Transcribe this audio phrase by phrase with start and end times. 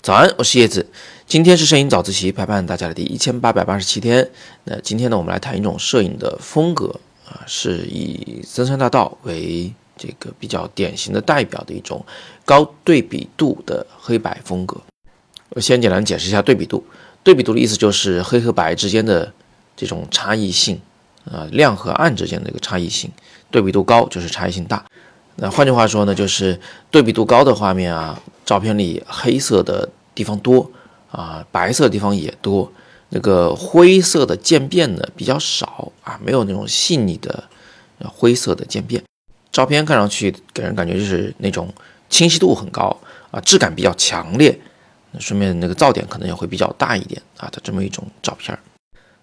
[0.00, 0.88] 早安，我是叶子。
[1.28, 4.28] 今天是摄影早自习陪伴大家的第一千八百八十七天。
[4.64, 12.04] 那今天呢，我们来谈一种摄影的风格啊，是以森山大道为这个比较典型的代表的一种
[12.44, 14.76] 高对比度的黑白风格。
[15.50, 16.84] 我先简单解释一下对比度。
[17.22, 19.32] 对比度的意思就是黑和白之间的
[19.76, 20.80] 这种差异性
[21.24, 23.08] 啊，亮和暗之间的一个差异性。
[23.52, 24.84] 对比度高就是差异性大。
[25.36, 26.60] 那换句话说呢，就是
[26.90, 28.20] 对比度高的画面啊。
[28.44, 30.68] 照片里黑色的地方多
[31.10, 32.70] 啊，白色的地方也多，
[33.10, 37.44] 那个灰色的渐变呢比较少啊，没有那种细腻的
[38.04, 39.02] 灰色的渐变。
[39.52, 41.72] 照片看上去给人感觉就是那种
[42.10, 42.94] 清晰度很高
[43.30, 44.58] 啊，质感比较强烈。
[45.12, 48.58] 那顺便那个噪点可能也会比较大一点啊的这么一种照片。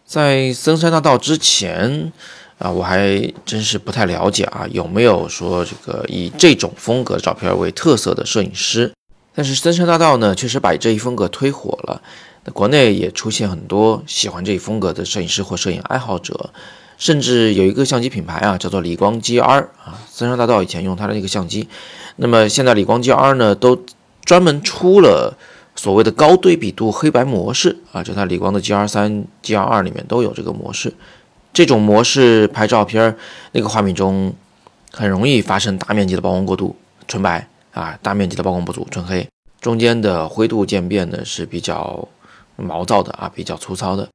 [0.06, 2.12] 在森山大道之前
[2.60, 8.92] 啊，我还真是不太了解啊，有没有说这个以这种风格照片为特色的摄影师？
[9.34, 12.02] 但是森山大道呢，确实把这一风格推火了。
[12.44, 16.50] 那国内也出现很多喜欢这一风格的摄影师或摄影爱好者，
[16.98, 19.98] 甚至有一个相机品牌啊，叫做理光 GR 啊。
[20.12, 21.70] 森山大道以前用它的那个相机，
[22.18, 23.82] 那么现在理光 GR 呢，都
[24.26, 25.38] 专门出了
[25.76, 30.94] 所谓的高对比度黑白模式啊，就它理光的 GR 三、GR 二里面都有这个模式。
[31.54, 33.16] 这种模式拍照片儿，
[33.52, 34.34] 那个画面中
[34.92, 36.76] 很容易发生大面积的曝光过度，
[37.08, 37.48] 纯白。
[37.72, 39.26] 啊，大面积的曝光不足，纯黑，
[39.62, 42.06] 中间的灰度渐变呢是比较
[42.56, 44.10] 毛躁的啊，比较粗糙的。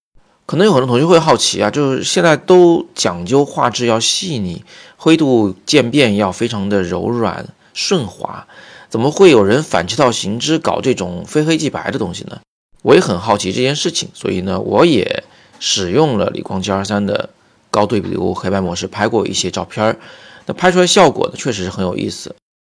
[0.45, 4.63] 可能有很多同学会好奇啊，就是现在都讲究画质要细腻，
[4.97, 8.47] 灰度渐变要非常的柔软顺滑，
[8.91, 12.41] 怎么会有人反其道行之搞这种非黑即白的东西呢？
[12.83, 15.25] 我也很好奇这件事情，所以呢，我也
[15.59, 17.31] 使用了理光 G R 三的
[17.71, 19.97] 高对比度黑白模式拍过一些照片儿，
[20.47, 22.35] 那拍出来效果呢，确实是很有意思。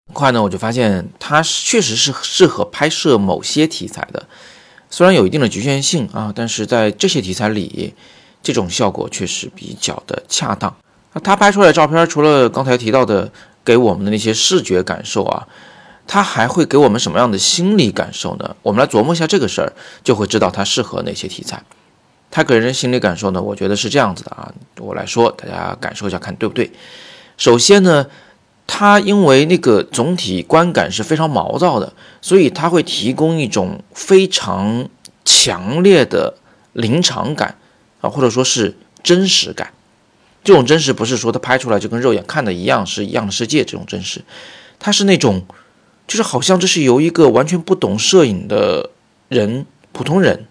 [0.09, 4.27] 很快呢，我就发现它确实是适合拍摄某些题材的，
[4.89, 7.93] 虽然有一定的局限性啊，但是在这些题材里，
[8.43, 10.75] 这种效果确实比较的恰当。
[11.13, 13.31] 那它拍出来的照片，除了刚才提到的
[13.65, 15.49] 给我们的那些视觉感受啊，
[16.07, 18.55] 它还会给我们什么样的心理感受呢？
[18.63, 19.73] 我们来琢磨一下这个事儿，
[20.05, 21.61] 就会知道它适合哪些题材。
[22.31, 26.71] 它给人的心理感受呢，我觉得是这样子的啊，我来说，大家感受一下看对不对？
[27.37, 28.07] 首先呢。
[28.69, 34.89] 它因为那个总体观感是非常毛躁的，所以它会提供一种非常
[35.25, 36.35] 强烈的
[36.73, 37.57] 临场感
[38.01, 39.73] 啊，或者说是真实感。
[40.43, 44.21] 这种真实不是说它拍出来就跟肉眼看的一样是一样的世界，这种真实，
[44.81, 45.47] 它是那种
[46.09, 48.91] 就是好像这是由一个完全不懂摄影的
[49.29, 50.45] 人，普通人，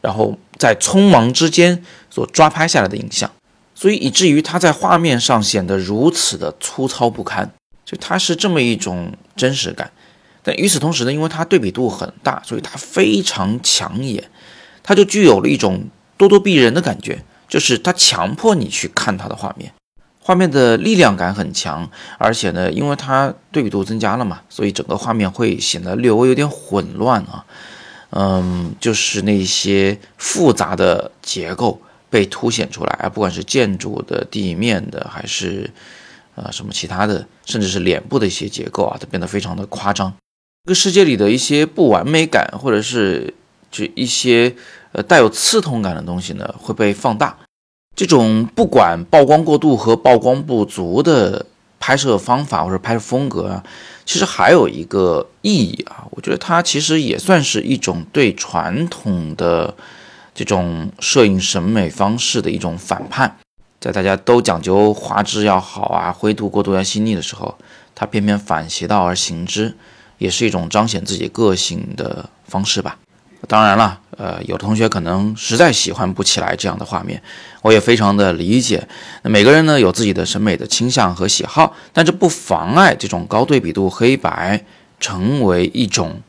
[0.00, 3.28] 然后在匆忙之间所抓拍下来的影像。
[3.74, 7.50] 所以以至于它在画面上显得如此的粗糙不堪，
[7.84, 9.90] 就它是这么一种真实感。
[10.44, 14.30] 但与此同时呢，因为它对比度很大，所以它非常抢眼，
[14.84, 19.72] 它就具有了一种咄咄逼人的感觉，就是它强迫你去看它的画面，
[20.20, 27.44] 画面的力量感很强，而且呢，因为它对比度增加了嘛，所以整个画面会显得略微有点混乱啊，
[28.12, 31.80] 嗯，就是那些复杂的结构。
[32.12, 35.70] 被凸显出来啊，不管是建筑的、地面的，还是
[36.34, 40.12] 呃什么其他的，甚至是脸部的一些结构啊，都变得非常的夸张。
[40.66, 43.32] 这个世界里的一些不完美感，或者是
[43.70, 44.54] 就一些
[44.92, 47.34] 呃带有刺痛感的东西呢，会被放大。
[47.96, 51.46] 这种不管曝光过度和曝光不足的
[51.82, 53.64] 拍摄方法或者拍摄风格啊，
[54.04, 59.74] 其实还有一个意义啊，我觉得它其实也算是一种对传统的。
[60.34, 63.36] 这种摄影审美方式的一种反叛，
[63.78, 67.54] 在大家都讲究画质要好啊，灰度过度要细腻的时候，
[67.94, 69.76] 他偏偏反其道而行之，
[70.16, 72.96] 也是一种彰显自己个性的方式吧。
[73.48, 77.20] 当然了，呃，有的同学可能实在喜欢不起来这样的画面，
[77.60, 78.86] 我也非常的理解。
[79.22, 84.64] 每个人呢有自己的审美的倾向和喜好，但这不妨碍这种高对比度黑白
[85.00, 86.20] 成为一种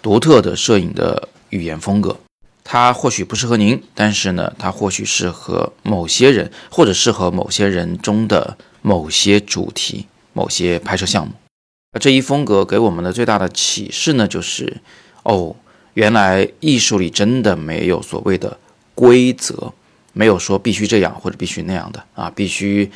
[0.00, 2.16] 独特的摄影的语言风格。
[2.62, 11.32] 它或许不适合您，但是呢，它或许适合某些人，或者适合某些人中的某些主题、某些拍摄项目。
[12.00, 14.80] 这一风格给我们的最大的启示呢，就是
[15.24, 15.56] 哦，
[15.94, 18.56] 原来艺术里真的没有所谓的
[18.94, 19.72] 规则，
[20.12, 22.90] 没有说必须这样或者必须那样的啊，必须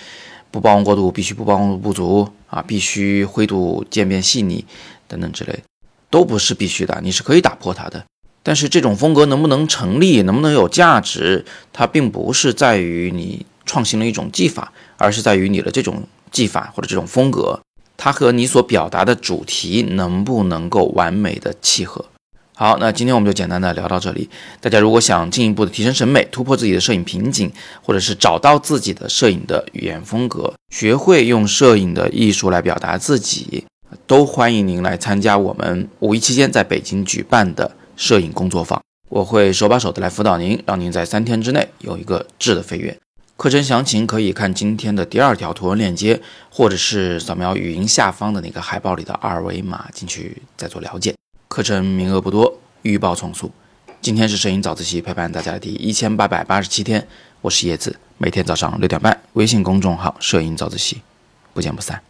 [0.51, 4.65] 不曝光过度，必须不曝光不足啊，必须灰度渐变细腻
[5.09, 5.63] 等等之类，
[6.11, 8.05] 都不是必须的，你是可以打破它的。
[8.43, 17.59] 但是这种风格能不能成立，能不能有价值，它并不是在于你创新了一种技法，而是在于你的这种技法或者这种风格
[17.97, 22.05] 它和你所表达的主题能不能够完美的契合？
[22.57, 24.31] 好，那今天我们就简单的聊到这里。
[24.61, 27.51] 大家如果想进一步的提升审美，突破自己的摄影瓶颈，
[27.83, 33.65] 或者是找到自己的摄影的语言风格，学会用摄影的艺术来表达自己，
[34.07, 38.81] 都欢迎您来参加我们五一期间在北京举办的摄影工作坊。
[39.09, 42.97] 我会手把手的来辅导您，让您在三天之内有一个质的飞跃。
[43.37, 51.13] 课程详情可以看今天的第二条图文链接，或者是扫描语音下方的那个海报里的二维码进去再做了解。
[51.55, 53.49] 课程名额不多，预报从速。
[54.01, 57.07] 今天是摄影早自习陪伴大家的第一千八百八十七天，
[57.43, 61.01] 我是叶子，每天早上六点半，微信公众号“摄影早自习”，
[61.55, 62.03] 不见不散。